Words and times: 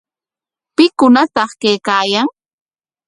¿Pikunataq 0.75 1.51
kaykaayan? 1.61 2.27